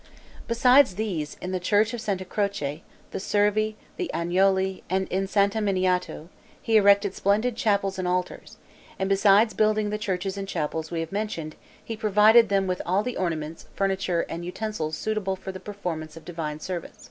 Besides 0.47 0.95
these, 0.95 1.37
in 1.41 1.51
the 1.51 1.59
church 1.59 1.93
of 1.93 2.01
Santa 2.01 2.25
Croce, 2.25 2.81
the 3.11 3.19
Servi, 3.19 3.77
the 3.97 4.09
Agnoli, 4.15 4.81
and 4.89 5.07
in 5.09 5.27
San 5.27 5.51
Miniato, 5.51 6.29
he 6.59 6.75
erected 6.75 7.13
splendid 7.13 7.55
chapels 7.55 7.99
and 7.99 8.07
altars; 8.07 8.57
and 8.97 9.07
besides 9.07 9.53
building 9.53 9.91
the 9.91 9.99
churches 9.99 10.37
and 10.37 10.47
chapels 10.47 10.89
we 10.89 11.01
have 11.01 11.11
mentioned, 11.11 11.55
he 11.85 11.95
provided 11.95 12.49
them 12.49 12.65
with 12.65 12.81
all 12.83 13.03
the 13.03 13.15
ornaments, 13.15 13.67
furniture, 13.75 14.21
and 14.27 14.43
utensils 14.43 14.97
suitable 14.97 15.35
for 15.35 15.51
the 15.51 15.59
performance 15.59 16.17
of 16.17 16.25
divine 16.25 16.59
service. 16.59 16.97